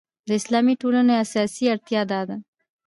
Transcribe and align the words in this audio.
د 0.27 0.29
اسلامي 0.39 0.75
ټولنو 0.81 1.13
اساسي 1.23 1.65
اړتیا 1.73 2.01
دا 2.11 2.21
ده. 2.29 2.35